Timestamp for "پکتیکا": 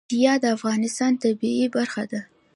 0.07-0.33